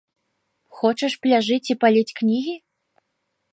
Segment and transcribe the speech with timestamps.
[0.77, 2.55] Хочаш пляжыць і паліць кнігі?